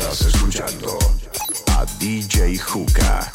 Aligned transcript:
Estás 0.00 0.22
escuchando 0.22 0.98
a 1.76 1.84
DJ 1.98 2.56
Juca. 2.56 3.30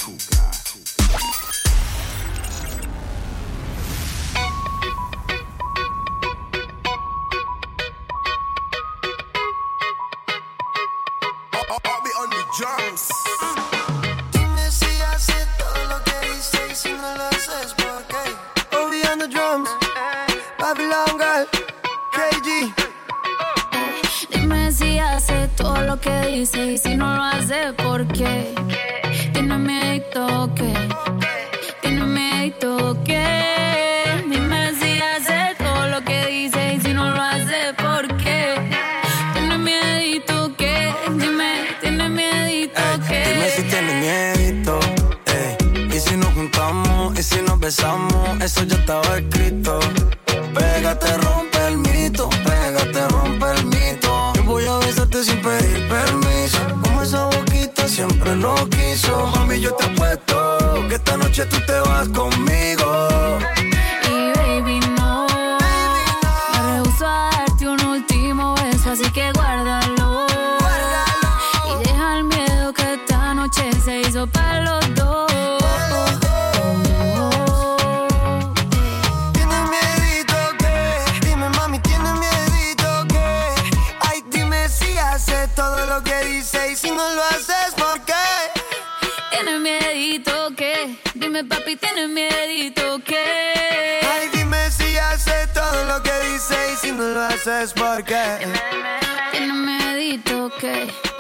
Okay. 100.66 101.15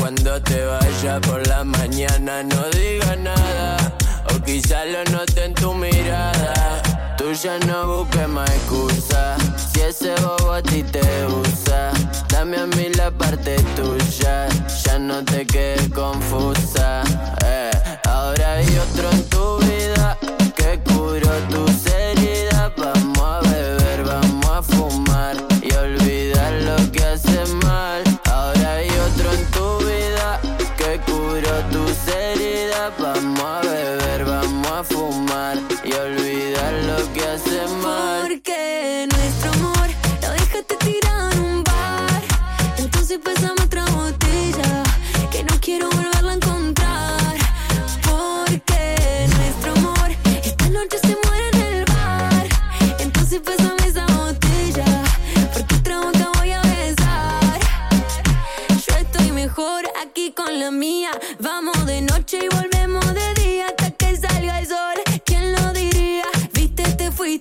cuando 0.00 0.42
te 0.42 0.64
vaya 0.64 1.20
por 1.20 1.46
la 1.46 1.62
mañana 1.62 2.42
no 2.42 2.68
diga 2.70 3.14
nada 3.16 3.76
o 4.34 4.42
quizá 4.42 4.84
lo 4.84 5.04
note 5.12 5.44
en 5.44 5.54
tu 5.54 5.72
mirada 5.72 6.82
tú 7.16 7.32
ya 7.32 7.58
no 7.60 7.86
busques 7.86 8.28
más 8.28 8.50
excusas 8.50 9.40
si 9.72 9.80
ese 9.80 10.14
bobo 10.16 10.52
a 10.52 10.62
ti 10.62 10.82
te 10.82 11.00
usa 11.26 11.92
dame 12.28 12.56
a 12.56 12.66
mí 12.66 12.88
la 12.96 13.10
parte 13.10 13.56
tuya 13.76 14.48
ya 14.84 14.98
no 14.98 15.24
te 15.24 15.46
quedes 15.46 15.88
confusa 15.90 17.02
eh. 17.44 17.70
ahora 18.08 18.54
hay 18.54 18.78
otro 18.78 19.10
en 19.10 19.24
tu 19.30 19.58
vida 19.58 19.67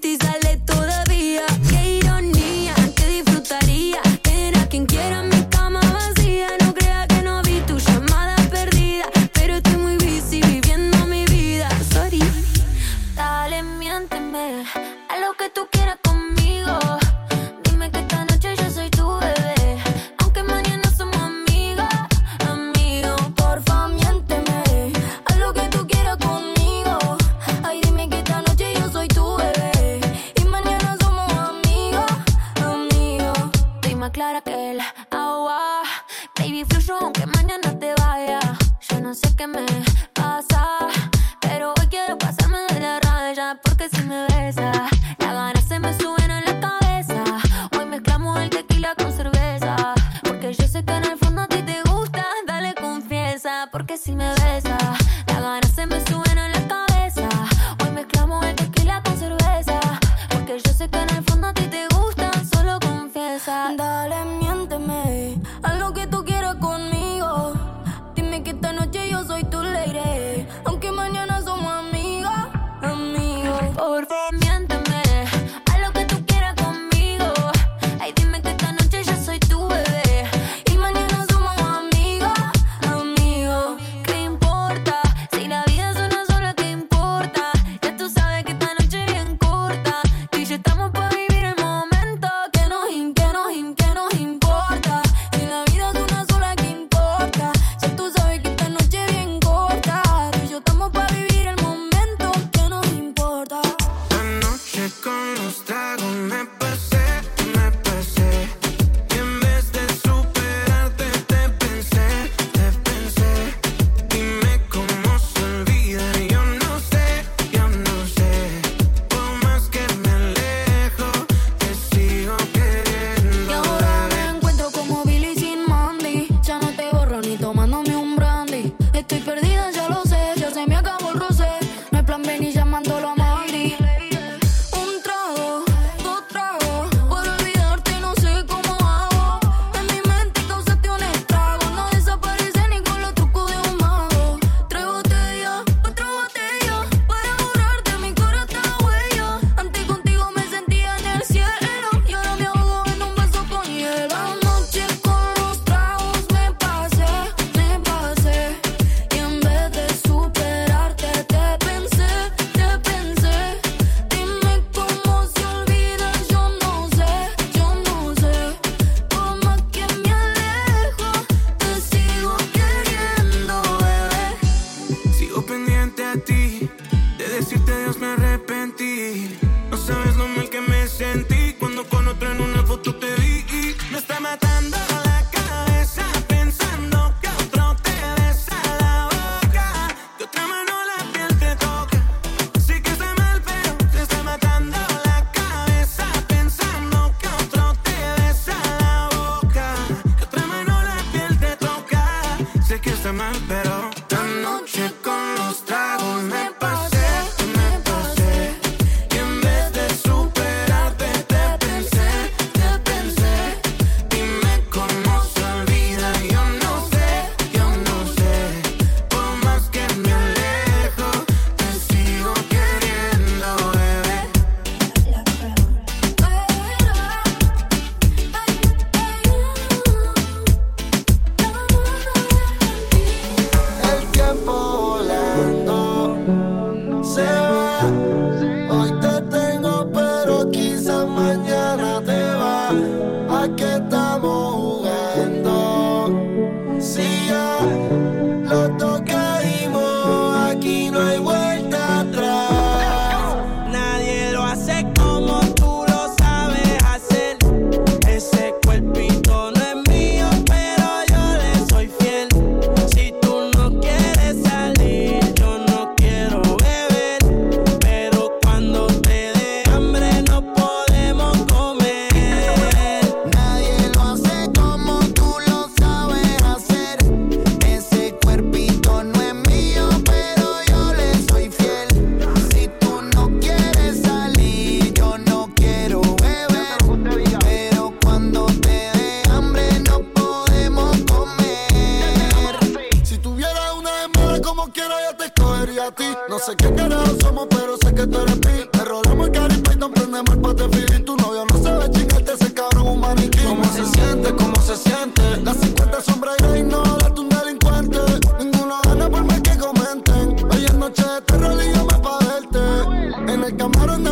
these 0.02 0.27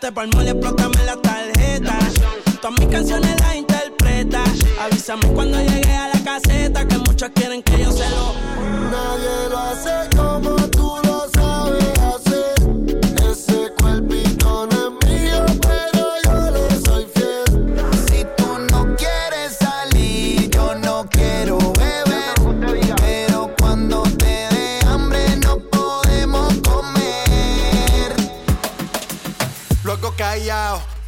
Jetta. 0.00 0.06
Vete 0.06 0.12
pa'l 0.12 0.28
mole, 0.34 0.50
explótame 0.50 1.04
la 1.04 1.16
tarjeta. 1.16 1.98
Todas 2.60 2.78
mis 2.78 2.88
canciones 2.88 3.40
las 3.40 3.56
interpreta. 3.56 4.42
Avísame 4.80 5.26
cuando 5.34 5.58
llegue 5.58 5.94
a 5.94 6.08
la 6.08 6.24
caseta. 6.24 6.86
Que 6.86 6.98
muchos 6.98 7.30
quieren 7.34 7.62
que 7.62 7.78
yo 7.78 7.92
se 7.92 8.08
lo. 8.10 8.34
Nadie 8.90 9.48
lo 9.50 9.58
hace 9.58 10.16
como 10.16 10.56
tú 10.70 10.96
lo 11.04 11.28
sabes 11.28 11.39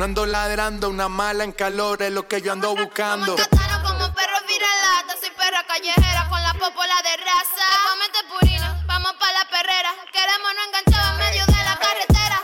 no 0.03 0.07
ando 0.07 0.27
ladrando, 0.27 0.89
una 0.91 1.09
mala 1.09 1.45
en 1.45 1.53
calor 1.53 2.03
es 2.03 2.11
lo 2.11 2.27
que 2.27 2.43
yo 2.43 2.51
ando 2.51 2.75
buscando. 2.75 3.37
Como 3.37 3.83
como 3.85 4.13
perro 4.13 4.39
viralata. 4.49 5.15
Soy 5.21 5.31
perra 5.31 5.65
callejera 5.65 6.29
con 6.29 6.43
la 6.43 6.53
popola 6.55 6.97
de 7.07 7.17
raza. 7.23 7.65
Después 7.71 7.95
mete 8.03 8.19
purina, 8.29 8.83
vamos 8.89 9.13
pa' 9.13 9.31
la 9.31 9.45
perrera. 9.49 9.91
Queremos 10.13 10.51
no 10.57 10.63
enganchar 10.67 11.13
en 11.13 11.19
medio 11.19 11.47
de 11.47 11.63
la 11.63 11.79
carretera. 11.79 12.41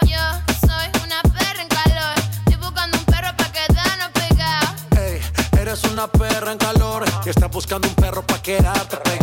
Yo, 0.00 0.08
yo 0.08 0.66
soy 0.66 1.04
una 1.04 1.20
perra 1.20 1.60
en 1.60 1.68
calor. 1.68 2.14
Estoy 2.46 2.56
buscando 2.56 2.96
un 2.96 3.04
perro 3.04 3.36
pa' 3.36 3.52
quedarnos 3.52 4.10
pegados. 4.12 4.74
Ey, 4.96 5.20
eres 5.60 5.84
una 5.84 6.06
perra 6.06 6.52
en 6.52 6.58
calor 6.58 7.04
y 7.26 7.28
estás 7.28 7.50
buscando 7.50 7.86
un 7.86 7.94
perro 7.96 8.22
pa' 8.26 8.40
quedarte 8.40 8.96
pegada. 8.96 9.21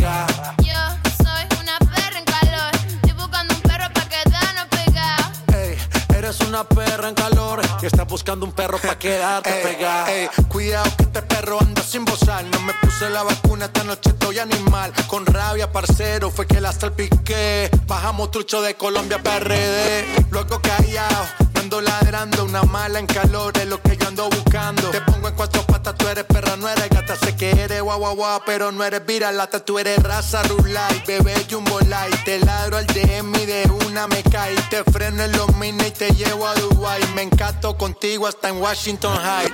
Buscando 8.39 8.45
un 8.45 8.51
perro 8.51 8.77
pa' 8.79 8.97
quedarte. 8.97 9.49
Ey, 10.07 10.29
cuidado 10.47 10.89
que 10.97 11.03
este 11.03 11.21
perro 11.21 11.59
anda 11.59 11.81
sin 11.81 12.05
bozar. 12.05 12.43
No 12.45 12.59
me 12.61 12.73
puse 12.81 13.09
la 13.09 13.23
vacuna, 13.23 13.65
esta 13.65 13.83
noche 13.83 14.09
estoy 14.09 14.39
animal. 14.39 14.93
Con 15.07 15.25
rabia, 15.25 15.71
parcero, 15.71 16.29
fue 16.29 16.47
que 16.47 16.61
la 16.61 16.71
salpiqué. 16.71 17.69
Bajamos 17.87 18.31
trucho 18.31 18.61
de 18.61 18.75
Colombia 18.75 19.21
PRD. 19.21 20.05
Luego 20.31 20.61
callado, 20.61 21.25
ando 21.55 21.81
ladrando. 21.81 22.45
Una 22.45 22.63
mala 22.63 22.99
en 22.99 23.07
calor 23.07 23.57
es 23.57 23.67
lo 23.67 23.81
que 23.81 23.97
yo 23.97 24.07
ando 24.07 24.29
buscando. 24.29 24.89
Te 24.89 25.01
pongo 25.01 25.27
en 25.27 25.35
cuatro 25.35 25.63
tú 25.81 26.07
eres 26.07 26.25
perra, 26.25 26.55
no 26.57 26.67
eres 26.67 26.89
gata. 26.89 27.15
Sé 27.15 27.35
que 27.35 27.51
eres 27.51 27.81
guau 27.81 27.99
guau 27.99 28.15
guau, 28.15 28.41
pero 28.45 28.71
no 28.71 28.83
eres 28.83 29.05
viralata. 29.05 29.63
Tú 29.63 29.79
eres 29.79 30.01
raza 30.03 30.43
rulay, 30.43 31.03
bebé 31.05 31.33
jumbo 31.49 31.79
light. 31.81 32.23
Te 32.23 32.39
ladro 32.39 32.77
al 32.77 32.85
DM 32.87 33.35
y 33.35 33.45
de 33.45 33.69
una 33.85 34.07
me 34.07 34.23
cae. 34.23 34.55
Te 34.69 34.83
freno 34.91 35.23
en 35.23 35.31
los 35.33 35.55
mini 35.55 35.85
y 35.85 35.91
te 35.91 36.09
llevo 36.11 36.47
a 36.47 36.53
Dubai. 36.55 37.01
Me 37.15 37.23
encanto 37.23 37.77
contigo 37.77 38.27
hasta 38.27 38.49
en 38.49 38.61
Washington 38.61 39.17
High. 39.17 39.51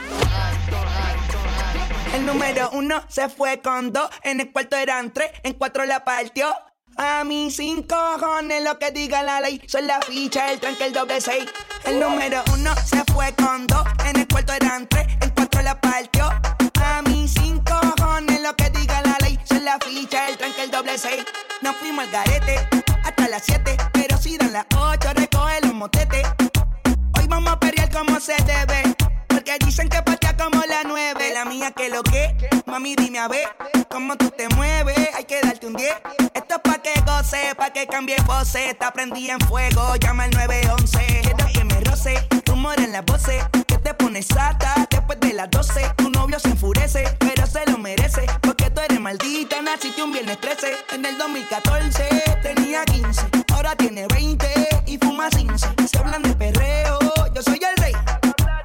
El 2.15 2.25
número 2.25 2.70
uno 2.72 3.03
se 3.10 3.27
fue 3.27 3.62
con 3.62 3.91
dos, 3.91 4.10
en 4.24 4.39
el 4.39 4.51
cuarto 4.51 4.77
eran 4.77 5.12
tres, 5.12 5.32
en 5.44 5.53
cuatro 5.53 5.84
la 5.84 6.05
partió. 6.05 6.48
A 6.96 7.25
mí 7.25 7.51
sin 7.51 7.84
cojones 7.84 8.63
lo 8.63 8.79
que 8.79 8.91
diga 8.91 9.22
la 9.22 9.41
ley, 9.41 9.62
son 9.67 9.86
la 9.86 10.00
ficha, 10.00 10.50
el 10.53 10.62
tranque, 10.62 10.86
el 10.86 10.94
doble 10.94 11.20
seis. 11.20 11.44
El 11.84 12.00
número 12.00 12.41
uno 12.53 12.74
se 12.86 13.03
fue 13.12 13.34
con 13.36 13.67
dos, 13.67 13.84
en 14.05 14.15
el 14.15 14.27
cuarto 14.29 14.53
eran 14.53 14.88
tres, 14.88 15.05
en 15.20 15.29
la 15.66 15.82
partió. 15.82 16.30
A 16.84 17.02
mí 17.02 17.28
sin 17.28 17.60
cojones 17.62 18.40
lo 18.42 18.56
que 18.56 18.70
diga 18.70 19.02
la 19.02 19.18
ley, 19.22 19.40
son 19.46 19.66
la 19.66 19.80
ficha, 19.80 20.30
el 20.30 20.38
tranque, 20.38 20.64
el 20.64 20.70
doble 20.70 20.96
seis. 20.96 21.26
Nos 21.64 21.76
fuimos 21.78 22.06
al 22.06 22.12
garete 22.12 22.56
hasta 23.04 23.28
las 23.28 23.44
siete, 23.44 23.76
pero 23.92 24.16
si 24.18 24.38
dan 24.38 24.54
las 24.54 24.68
ocho, 24.78 25.12
recoge 25.16 25.62
los 25.64 25.74
motetes. 25.74 26.24
Hoy 27.18 27.26
vamos 27.28 27.52
a 27.52 27.60
pelear 27.60 27.90
como 27.90 28.20
se 28.20 28.36
debe. 28.44 28.96
Porque 29.28 29.58
dicen 29.66 29.90
que 29.90 30.04
patea 30.04 30.38
como 30.38 30.62
la 30.68 30.84
nueve. 30.86 31.32
La 31.34 31.46
mía 31.46 31.72
que 31.72 31.90
lo 31.90 32.04
que, 32.04 32.36
mami 32.68 32.96
dime 32.96 33.18
a 33.18 33.28
ver 33.28 33.48
cómo 33.90 34.16
tú 34.18 34.30
te 34.30 34.48
mueves. 34.50 35.10
Hay 35.16 35.26
que 35.26 35.42
darte 35.42 35.66
un 35.66 35.74
10. 35.74 35.92
Esto 36.36 36.56
es 36.56 36.62
pa' 36.62 36.78
que 36.84 36.94
goce, 37.02 37.56
pa' 37.56 37.72
que 37.72 37.88
cambie 37.88 38.18
voces. 38.28 38.78
Te 38.78 38.92
prendí 38.94 39.32
en 39.32 39.40
fuego, 39.40 39.96
llama 39.96 40.26
al 40.26 40.32
911. 40.32 41.22
Quiero 41.24 41.48
que 41.52 41.64
me 41.64 41.80
roce, 41.82 42.28
rumor 42.46 42.80
en 42.80 42.92
las 42.92 43.04
voces. 43.04 43.44
Que 43.68 43.80
te 43.80 43.96
pones 43.96 44.28
sata 44.28 44.88
después 45.06 45.20
de 45.20 45.34
las 45.34 45.50
12. 45.52 45.94
Tu 45.98 46.10
novio 46.10 46.40
se 46.40 46.50
enfurece, 46.50 47.04
pero 47.20 47.46
se 47.46 47.66
lo 47.68 47.78
merece. 47.78 48.26
Porque 48.42 48.70
tú 48.72 48.82
eres 48.82 49.00
maldita, 49.00 49.62
naciste 49.62 50.02
un 50.02 50.12
viernes 50.12 50.40
13. 50.40 50.74
En 50.94 51.06
el 51.06 51.18
2014 51.18 52.10
tenía 52.42 52.84
15, 52.86 53.22
ahora 53.54 53.76
tiene 53.76 54.08
20 54.08 54.48
y 54.88 54.98
fuma 54.98 55.30
15. 55.30 55.68
Se 55.88 55.98
hablan 56.00 56.24
de 56.24 56.34
perreo, 56.34 57.00
yo 57.34 57.42
soy 57.42 57.60
el 57.62 57.84
rey. 57.84 57.94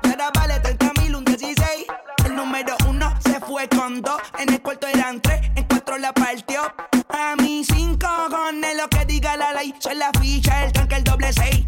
Y 0.02 0.08
ahora 0.08 0.30
vale 0.34 0.60
30 0.60 0.92
mil, 1.00 1.16
un 1.16 1.24
16. 1.24 1.86
El 2.24 2.36
número 2.36 2.74
uno 2.88 3.14
se 3.20 3.38
fue 3.40 3.68
con 3.68 4.00
dos. 4.00 4.20
En 4.38 4.48
el 4.48 4.62
cuarto 4.62 4.86
eran 4.86 5.20
tres, 5.20 5.40
en 5.56 5.64
cuatro 5.64 5.98
la 5.98 6.12
partió. 6.12 6.62
A 7.10 7.36
mí 7.36 7.64
sin 7.64 7.98
cojones 7.98 8.76
lo 8.76 8.88
que 8.88 9.04
diga 9.04 9.36
la 9.36 9.52
ley. 9.52 9.74
Soy 9.78 9.96
la 9.96 10.10
ficha, 10.18 10.64
el 10.64 10.72
tanque, 10.72 10.96
el 10.96 11.04
doble 11.04 11.32
seis. 11.32 11.64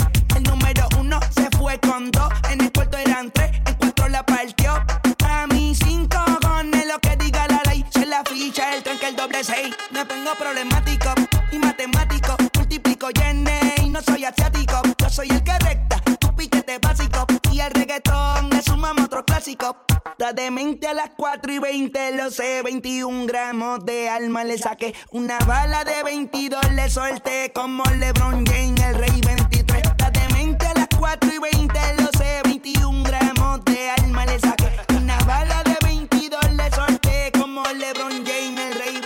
El 9.43 9.49
tanque, 9.49 9.51
el 9.51 9.51
doble 9.51 9.55
seis. 9.63 9.75
Me 9.91 10.05
pongo 10.07 10.35
problemático 10.39 11.15
y 11.51 11.59
matemático. 11.59 12.37
Multiplico 12.55 13.11
yenes 13.11 13.79
y 13.83 13.89
no 13.91 14.01
soy 14.03 14.25
asiático. 14.25 14.83
Yo 14.99 15.11
soy 15.11 15.29
el 15.31 15.43
que 15.43 15.59
recta, 15.59 16.01
tu 16.19 16.35
piquete 16.35 16.79
básico. 16.79 17.27
Y 17.51 17.61
el 17.61 17.71
reggaetón 17.73 18.51
le 18.51 18.63
sumamos 18.63 19.05
otro 19.07 19.25
clásico. 19.25 19.77
Da 20.19 20.33
de 20.33 20.51
mente 20.51 20.87
a 20.89 20.95
las 20.95 21.11
4 21.17 21.53
y 21.53 21.59
20, 21.59 22.17
lo 22.17 22.31
sé, 22.31 22.63
21 22.63 23.27
gramos 23.27 23.85
de 23.85 24.09
alma 24.09 24.45
le 24.45 24.59
saqué. 24.59 24.95
Una 25.11 25.39
bala 25.41 25.85
de 25.85 26.03
22 26.03 26.73
le 26.73 26.89
solté 26.89 27.53
como 27.53 27.83
LeBron 27.99 28.45
James, 28.47 28.81
el 28.81 28.95
rey 28.97 29.21
23. 29.25 29.83
Da 29.97 30.11
de 30.11 30.29
mente 30.35 30.67
a 30.67 30.75
las 30.75 30.89
4 30.99 31.31
y 31.33 31.39
20, 31.39 31.79
lo 32.03 32.09
sé, 32.19 32.41
21 32.45 33.05
gramos 33.05 33.65
de 33.65 33.91
alma 33.91 34.27
le 34.27 34.39
saqué. 34.39 34.71
Una 34.97 35.19
bala 35.25 35.63
de 35.65 35.77
22 35.83 36.53
le 36.53 36.71
solté 36.71 37.33
como 37.39 37.63
LeBron 37.65 38.25
James, 38.25 38.61
el 38.61 38.75
rey 38.75 39.02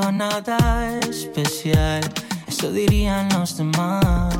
nada 0.00 0.98
especial, 1.00 2.00
eso 2.46 2.72
dirían 2.72 3.28
los 3.34 3.58
demás. 3.58 4.34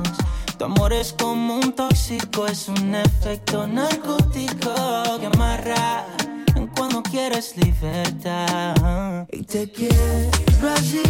Tu 0.58 0.64
amor 0.64 0.94
es 0.94 1.12
como 1.12 1.56
un 1.56 1.72
tóxico, 1.72 2.46
es 2.46 2.68
un 2.68 2.94
efecto 2.94 3.66
narcótico 3.66 4.72
que 5.20 5.26
amarra 5.26 6.06
en 6.54 6.68
cuando 6.68 7.02
quieres 7.02 7.54
libertad. 7.58 9.26
Y 9.30 9.42
te 9.42 9.70
quiero 9.70 10.70
así, 10.74 11.02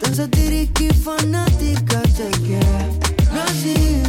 tan 0.00 0.14
satírica 0.14 0.84
y 0.84 0.90
fanática, 0.90 2.02
te 2.02 2.30
quiero 2.42 3.42
así. 3.48 4.00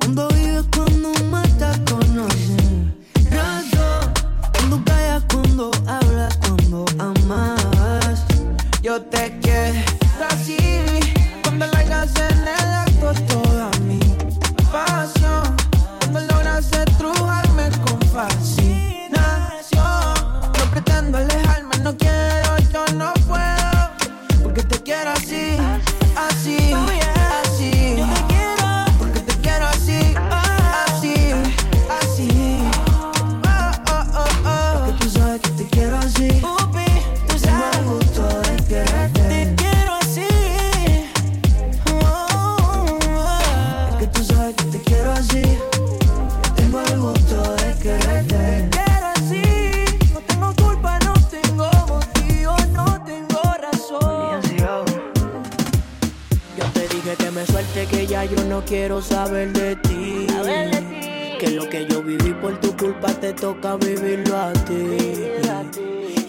Cuando 0.00 0.28
vives, 0.28 0.64
cuando 0.74 1.12
matas, 1.30 1.78
conoces. 1.88 3.30
Rato, 3.30 4.12
cuando 4.52 4.84
callas, 4.84 5.22
cuando 5.30 5.70
hablas, 5.86 6.36
cuando 6.38 6.84
amas. 6.98 7.55
That 8.96 9.42
te 9.42 9.85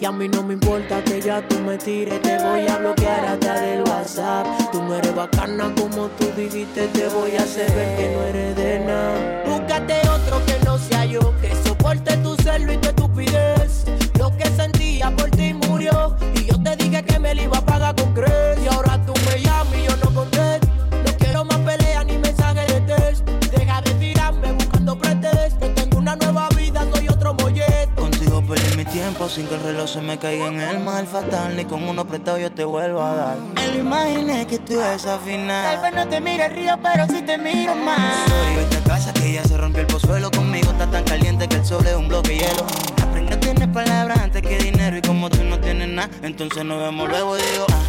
Y 0.00 0.04
a 0.04 0.12
mí 0.12 0.28
no 0.28 0.44
me 0.44 0.54
importa 0.54 1.02
que 1.02 1.20
ya 1.20 1.42
tú 1.48 1.58
me 1.58 1.76
tires, 1.76 2.22
te 2.22 2.38
voy 2.38 2.68
a 2.68 2.78
bloquear 2.78 3.24
hasta 3.26 3.60
del 3.60 3.82
WhatsApp. 3.82 4.46
Tú 4.70 4.80
no 4.80 4.94
eres 4.94 5.12
bacana 5.12 5.74
como 5.76 6.06
tú 6.10 6.26
dijiste, 6.36 6.86
te 6.88 7.08
voy 7.08 7.32
a 7.32 7.42
hacer 7.42 7.68
ver 7.72 7.96
que 7.96 8.14
no 8.14 8.22
eres 8.22 8.56
de 8.56 8.78
nada. 8.78 9.42
Búscate 9.44 9.94
otro 10.08 10.46
que 10.46 10.64
no 10.64 10.78
sea 10.78 11.04
yo, 11.04 11.34
que 11.40 11.52
soporte 11.66 12.16
tu 12.18 12.36
celo 12.36 12.72
y 12.72 12.76
tu 12.76 12.88
estupidez. 12.88 13.57
sin 29.28 29.46
que 29.46 29.54
el 29.54 29.62
reloj 29.62 29.88
se 29.88 30.00
me 30.00 30.18
caiga 30.18 30.46
en 30.46 30.60
el 30.60 30.80
mal 30.80 31.06
fatal. 31.06 31.56
Ni 31.56 31.64
con 31.64 31.82
uno 31.86 32.04
prestado 32.06 32.38
yo 32.38 32.50
te 32.50 32.64
vuelvo 32.64 33.02
a 33.02 33.14
dar. 33.14 33.36
Me 33.54 33.66
lo 33.68 33.78
imaginé 33.80 34.46
que 34.46 34.58
tú 34.58 34.74
final. 35.24 35.74
Tal 35.74 35.82
vez 35.82 35.94
no 35.94 36.08
te 36.08 36.20
mire 36.20 36.48
río, 36.48 36.78
pero 36.82 37.06
sí 37.06 37.22
te 37.22 37.36
miro 37.38 37.74
más. 37.74 38.28
Soy 38.28 38.62
esta 38.62 38.80
casa 38.88 39.12
que 39.12 39.32
ya 39.32 39.44
se 39.44 39.56
rompió 39.56 39.82
el 39.82 39.86
pozuelo. 39.86 40.30
Conmigo 40.30 40.70
está 40.70 40.86
tan 40.90 41.04
caliente 41.04 41.48
que 41.48 41.56
el 41.56 41.64
sobre 41.64 41.90
es 41.90 41.96
un 41.96 42.08
bloque 42.08 42.30
de 42.30 42.38
hielo. 42.38 42.66
Aprende 43.02 43.64
a 43.64 43.72
palabras 43.72 44.18
antes 44.18 44.42
que 44.42 44.58
dinero. 44.58 44.96
Y 44.96 45.02
como 45.02 45.28
tú 45.30 45.44
no 45.44 45.58
tienes 45.58 45.88
nada, 45.88 46.10
entonces 46.22 46.64
nos 46.64 46.80
vemos 46.80 47.08
luego 47.08 47.36
y 47.38 47.42
digo. 47.42 47.66
Ah. 47.70 47.87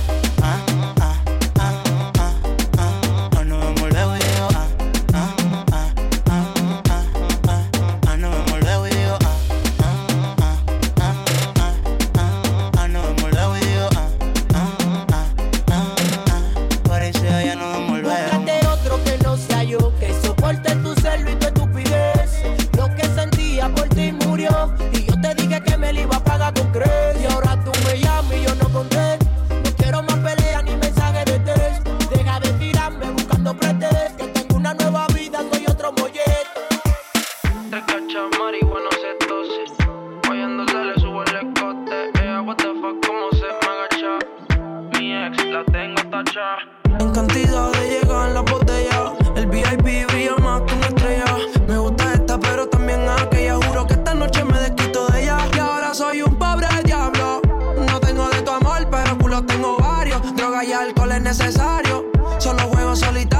tengo 59.45 59.77
varios. 59.77 60.35
Droga 60.35 60.63
y 60.63 60.73
alcohol 60.73 61.11
es 61.11 61.21
necesario. 61.21 62.05
Solo 62.39 62.63
juego 62.63 62.95
solitario 62.95 63.38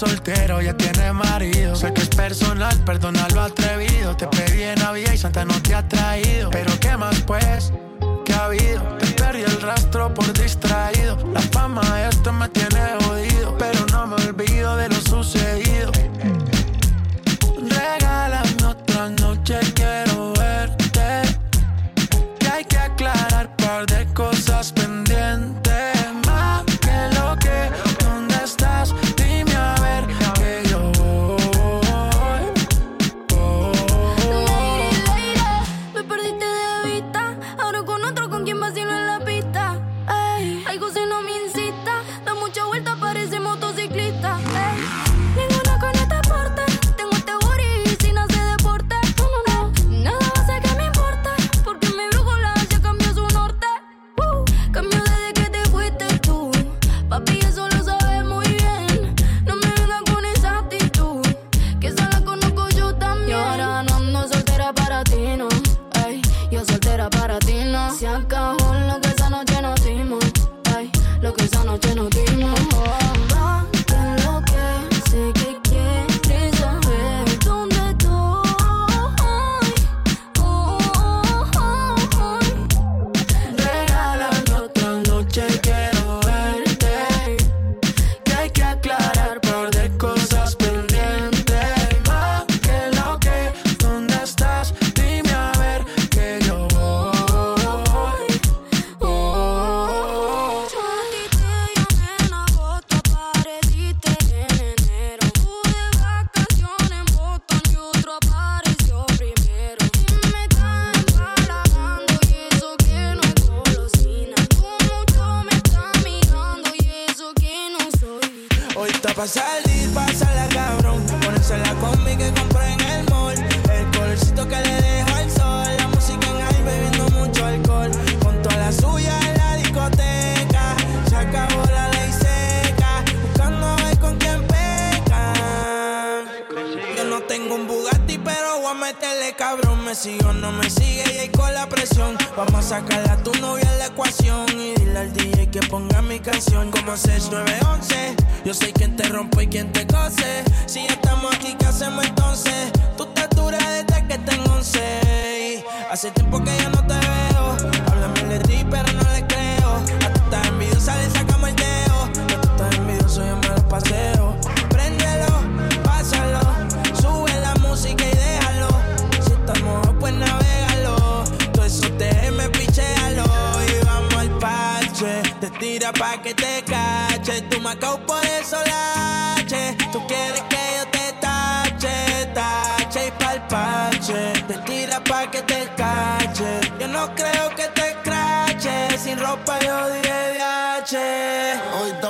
soltero, 0.00 0.62
ya 0.62 0.74
tiene 0.74 1.12
marido. 1.12 1.76
Sé 1.76 1.92
que 1.92 2.00
es 2.00 2.08
personal, 2.08 2.74
perdona 2.86 3.28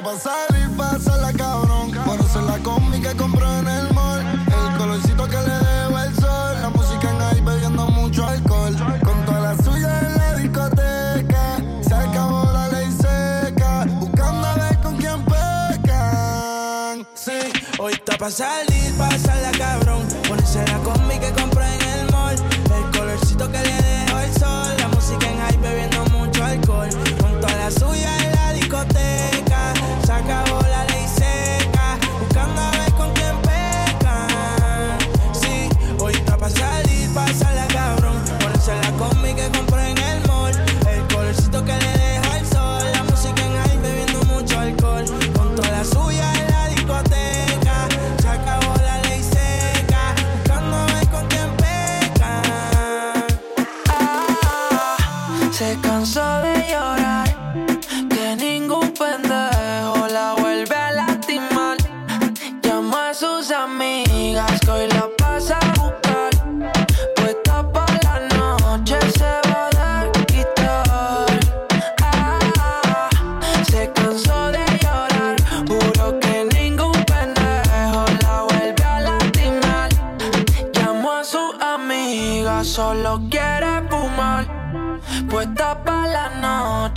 Está 0.00 0.12
pa' 0.12 0.18
salir, 0.18 1.20
la 1.20 1.32
cabrón. 1.34 1.90
Conoce 2.06 2.40
la 2.40 2.58
cómica 2.60 3.10
que 3.10 3.16
compró 3.18 3.46
en 3.58 3.68
el 3.68 3.92
mall. 3.92 4.20
El 4.20 4.78
colorcito 4.78 5.28
que 5.28 5.36
le 5.36 5.58
debo 5.58 5.98
el 5.98 6.14
sol. 6.14 6.56
La 6.62 6.70
música 6.70 7.10
en 7.10 7.20
ahí 7.20 7.40
bebiendo 7.42 7.86
mucho 7.88 8.26
alcohol. 8.26 8.74
Con 9.04 9.26
toda 9.26 9.40
la 9.40 9.62
suya 9.62 10.00
en 10.00 10.16
la 10.16 10.34
discoteca. 10.36 11.58
Se 11.86 11.94
acabó 11.94 12.50
la 12.50 12.68
ley 12.68 12.90
seca. 12.90 13.84
Buscando 14.00 14.46
a 14.46 14.54
ver 14.54 14.80
con 14.80 14.96
quién 14.96 15.22
pecan. 15.26 17.06
Sí, 17.12 17.52
hoy 17.78 17.92
está 17.92 18.16
pa' 18.16 18.30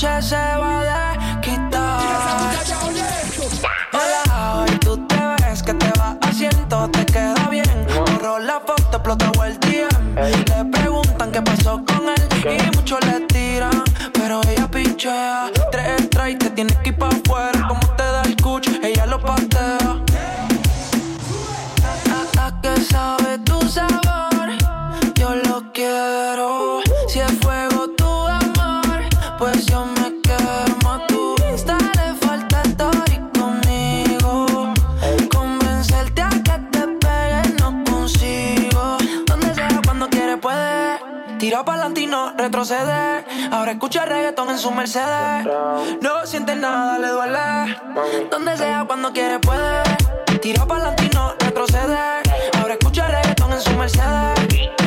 noche 0.04 0.22
se 0.22 0.36
va 0.36 0.82
a 0.82 1.42
quitar. 1.42 2.02
Hola, 3.94 4.56
hoy 4.56 4.78
tú 4.80 4.98
te 5.08 5.16
ves 5.16 5.64
que 5.64 5.74
te 5.74 5.92
va 6.00 6.18
haciendo, 6.22 6.90
te 6.90 7.06
queda 7.06 7.48
bien. 7.50 7.88
Borró 7.96 8.40
la 8.40 8.60
foto, 8.60 8.98
explotó 8.98 9.44
el 9.46 9.60
día. 9.62 9.88
Le 10.16 10.66
preguntan 10.66 11.32
qué 11.32 11.42
pasó 11.42 11.84
con 11.86 12.10
él 12.10 12.60
y 12.60 12.76
muchos 12.76 13.00
le 13.06 13.22
tiran, 13.28 13.84
pero 14.14 14.42
ella 14.50 14.70
pinchea. 14.70 15.53
Ahora 43.52 43.72
escucha 43.72 44.06
reggaetón 44.06 44.50
en 44.50 44.58
su 44.58 44.72
Mercedes. 44.72 45.46
No 46.02 46.26
siente 46.26 46.56
nada, 46.56 46.98
le 46.98 47.10
duele. 47.10 47.78
Donde 48.32 48.56
sea, 48.56 48.86
cuando 48.88 49.12
quiere, 49.12 49.38
puede. 49.40 49.84
Tiro 50.42 50.66
para 50.66 50.88
adelante 50.88 51.10
no 51.14 51.34
retroceder. 51.40 52.24
Ahora 52.62 52.76
escucha 52.76 53.08
reggaetón 53.08 53.52
en 53.52 53.62
su 53.62 53.72
Mercedes. 53.72 54.83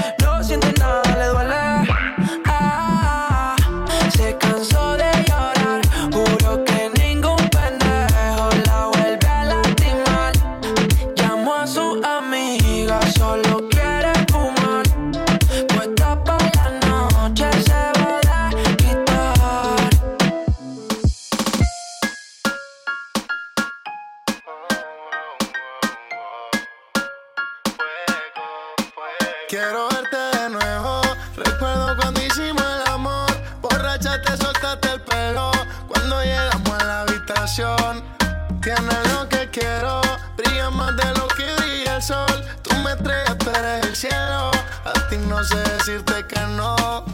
Tienes 38.67 39.13
lo 39.13 39.29
que 39.29 39.49
quiero, 39.53 40.01
brilla 40.37 40.71
más 40.71 40.97
de 40.97 41.05
lo 41.15 41.29
que 41.29 41.47
brilla 41.55 41.95
el 41.95 42.03
sol. 42.03 42.27
Tú 42.63 42.75
me 42.79 42.97
traes, 42.97 43.39
tú 43.39 43.51
eres 43.51 43.87
el 43.87 43.95
cielo. 43.95 44.51
A 44.85 45.09
ti 45.09 45.19
no 45.19 45.45
sé 45.45 45.57
decirte 45.59 46.27
que 46.27 46.41
no. 46.57 47.07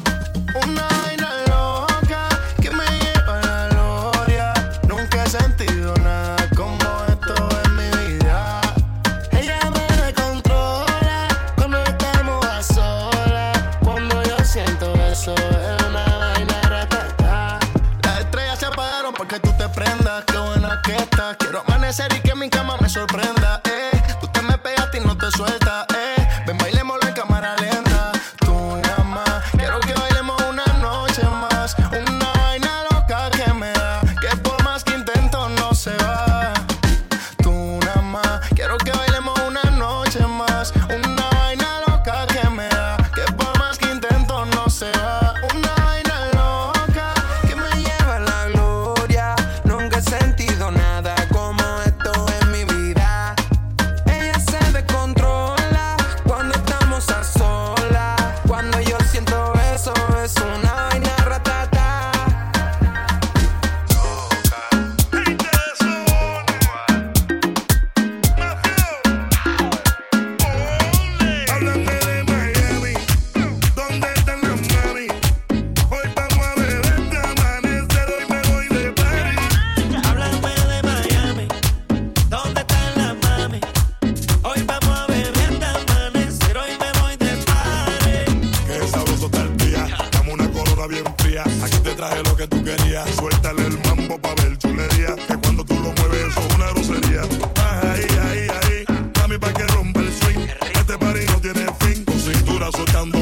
que 92.36 92.46
tú 92.48 92.62
querías. 92.64 93.08
Suéltale 93.16 93.66
el 93.66 93.78
mambo 93.84 94.18
pa' 94.18 94.34
ver 94.34 94.56
chulería. 94.58 95.14
Que 95.28 95.36
cuando 95.38 95.64
tú 95.64 95.74
lo 95.74 95.92
mueves, 95.92 96.26
eso 96.28 96.40
es 96.40 96.54
una 96.54 96.66
grosería. 96.70 97.22
Baja 97.54 97.92
ahí, 97.92 98.06
ahí, 98.26 98.48
ahí. 98.48 98.84
Dame 99.14 99.38
pa' 99.38 99.52
que 99.52 99.66
rompa 99.68 100.00
el 100.00 100.12
swing. 100.12 100.46
Este 100.74 100.98
party 100.98 101.26
no 101.26 101.40
tiene 101.40 101.66
fin. 101.80 102.04
Tu 102.04 102.18
cintura 102.18 102.70
soltando 102.72 103.18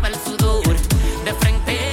escapaba 0.00 0.08
el 0.08 0.14
sudor 0.14 0.76
de 1.24 1.34
frente. 1.34 1.89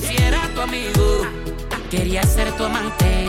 conociera 0.00 0.48
tu 0.54 0.60
amigo. 0.60 1.26
Quería 1.90 2.22
ser 2.22 2.50
tu 2.52 2.64
amante, 2.64 3.28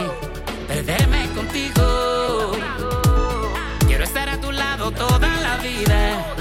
perderme 0.68 1.28
contigo. 1.36 2.52
Quiero 3.88 4.04
estar 4.04 4.30
a 4.30 4.40
tu 4.40 4.52
lado 4.52 4.92
toda 4.92 5.28
la 5.42 5.58
vida 5.58 6.41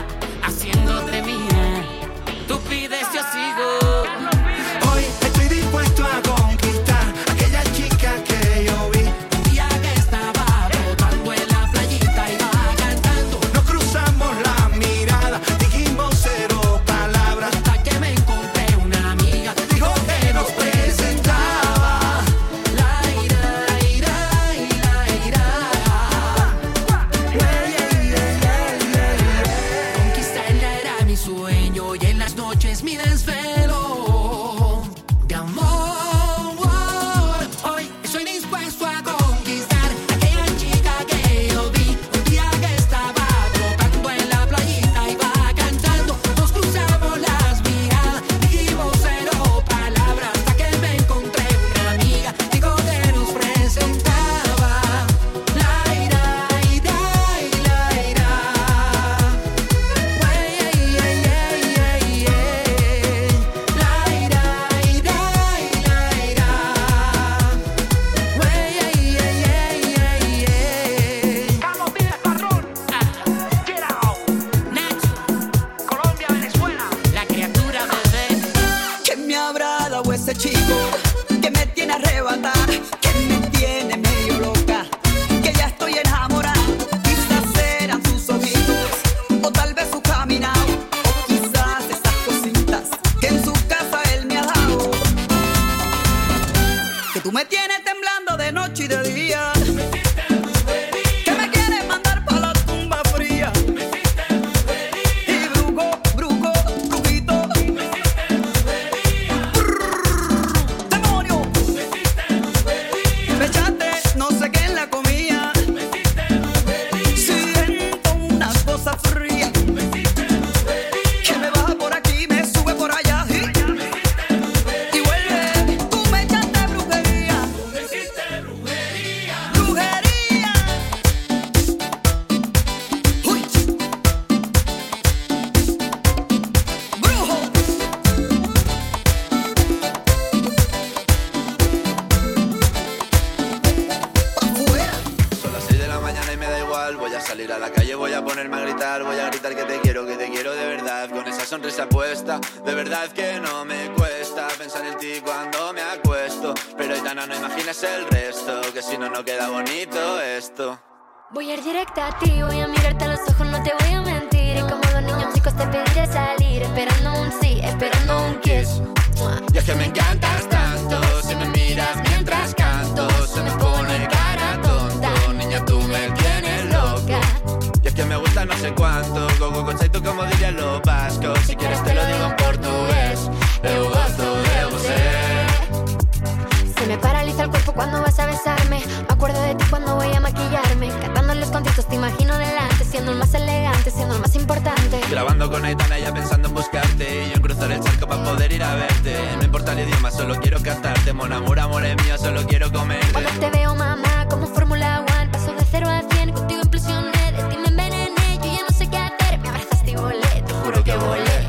con 195.48 195.64
Aitana, 195.64 195.98
ya 195.98 196.12
pensando 196.12 196.48
en 196.48 196.54
buscarte. 196.54 197.24
Y 197.24 197.28
yo 197.30 197.36
en 197.36 197.42
cruzar 197.42 197.70
el 197.70 197.80
charco 197.80 198.06
para 198.06 198.22
poder 198.24 198.52
ir 198.52 198.62
a 198.62 198.74
verte. 198.74 199.16
No 199.36 199.44
importa 199.44 199.72
el 199.72 199.88
idioma, 199.88 200.10
solo 200.10 200.36
quiero 200.40 200.60
cantarte. 200.60 201.12
Mon 201.12 201.32
amor, 201.32 201.58
amor 201.58 201.84
es 201.84 201.96
mío, 202.04 202.18
solo 202.18 202.42
quiero 202.46 202.70
comer. 202.72 203.00
Cuando 203.12 203.30
te 203.30 203.50
veo, 203.50 203.74
mamá, 203.74 204.26
como 204.28 204.46
Fórmula 204.46 205.04
One, 205.18 205.28
paso 205.30 205.52
de 205.52 205.64
cero 205.70 205.88
a 205.88 206.02
cien, 206.10 206.32
contigo 206.32 206.62
implosioné. 206.62 207.32
De 207.32 207.42
ti 207.44 207.56
me 207.56 207.68
envenené, 207.68 208.38
yo 208.42 208.52
ya 208.52 208.62
no 208.68 208.76
sé 208.76 208.90
qué 208.90 208.98
hacer. 208.98 209.38
Me 209.38 209.48
abrazaste 209.48 209.90
y 209.92 209.96
volé, 209.96 210.42
te 210.46 210.52
juro 210.52 210.84
que 210.84 210.94
volé. 210.96 211.48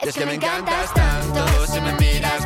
Es 0.00 0.14
que 0.14 0.26
me 0.26 0.34
encantas 0.34 0.92
tanto, 0.92 1.66
si 1.66 1.80
me 1.80 1.92
miras 1.94 2.41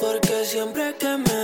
Porque 0.00 0.44
siempre 0.44 0.94
que 0.98 1.16
me 1.16 1.43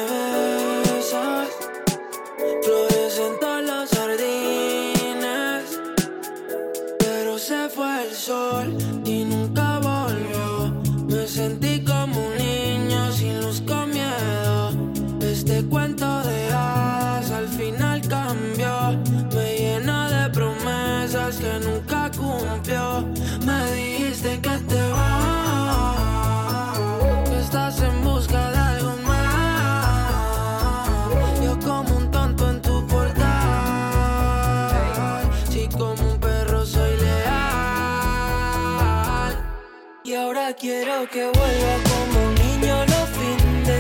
Quiero 40.91 41.09
que 41.09 41.24
vuelva 41.38 41.74
como 41.88 42.26
un 42.26 42.34
niño 42.34 42.84
lo 42.84 43.07
finde. 43.16 43.78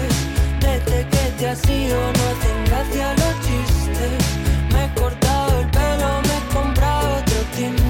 Desde 0.60 1.08
que 1.08 1.32
te 1.38 1.48
has 1.48 1.68
ido 1.68 1.98
no 1.98 2.22
hacen 2.30 2.64
gracia 2.66 3.14
los 3.14 3.34
chistes. 3.44 4.12
Me 4.72 4.84
he 4.84 4.94
cortado 4.94 5.58
el 5.58 5.66
pelo, 5.70 6.22
me 6.22 6.36
he 6.36 6.54
comprado 6.54 7.18
otro 7.18 7.38
timbre. 7.56 7.89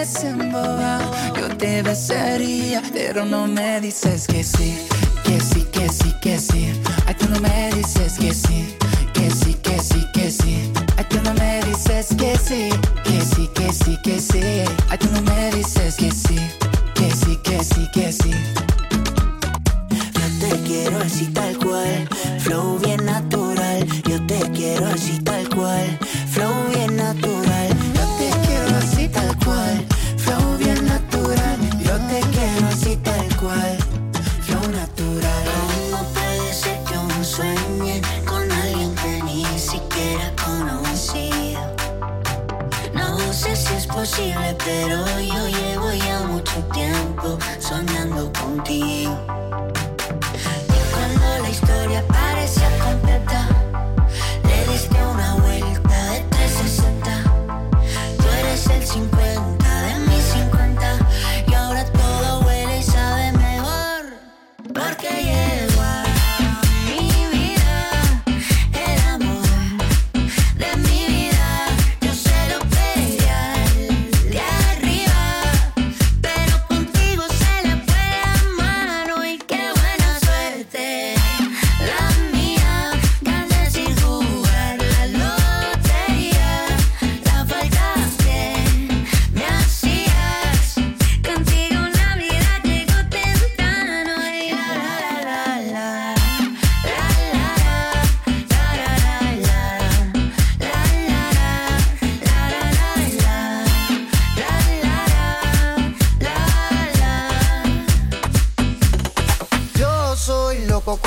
Yo 0.00 1.48
te 1.56 1.82
besaría, 1.82 2.80
pero 2.92 3.24
no 3.24 3.48
me 3.48 3.80
dices 3.80 4.28
que 4.28 4.44
sí 4.44 4.86
Que 5.24 5.40
sí, 5.40 5.66
que 5.72 5.88
sí, 5.88 6.14
que 6.22 6.38
sí. 6.38 6.72
Ay, 7.04 7.16
tú 7.18 7.26
no 7.28 7.40
me 7.40 7.72
dices 7.74 8.12
que 8.16 8.32
sí 8.32 8.76
Que 9.12 9.28
sí, 9.28 9.54
que 9.54 9.76
sí, 9.80 10.06
que 10.14 10.30
sí. 10.30 10.72
Ay, 10.96 11.04
tú 11.10 11.16
no 11.24 11.34
me 11.34 11.60
dices 11.64 12.14
que 12.16 12.38
sí 12.38 12.68
Que 13.02 13.20
sí, 13.20 13.50
que 13.52 13.72
sí, 13.72 13.98
que 14.04 14.20
sí. 14.20 14.40
Ay, 14.88 14.98
tú 14.98 15.08
no 15.10 15.20
me 15.22 15.50
dices 15.50 15.57